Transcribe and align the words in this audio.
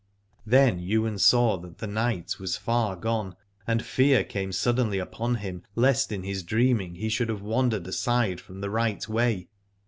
Then 0.47 0.79
Ywain 0.79 1.19
saw 1.19 1.57
that 1.59 1.77
the 1.77 1.85
night 1.85 2.39
was 2.39 2.57
far 2.57 2.95
gone, 2.95 3.35
and 3.67 3.85
fear 3.85 4.23
came 4.23 4.51
suddenly 4.51 4.97
upon 4.97 5.35
him 5.35 5.61
lest 5.75 6.11
in 6.11 6.23
his 6.23 6.41
dreaming 6.41 6.95
he 6.95 7.07
should 7.07 7.29
have 7.29 7.43
wandered 7.43 7.85
aside 7.85 8.41
from 8.41 8.61
the 8.61 8.71
right 8.71 9.07
way. 9.07 9.49